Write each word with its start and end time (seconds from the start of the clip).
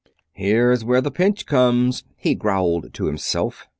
"Here's 0.31 0.83
where 0.83 0.99
the 0.99 1.11
pinch 1.11 1.45
comes," 1.45 2.03
he 2.17 2.33
growled 2.33 2.91
to 2.95 3.05
himself. 3.05 3.67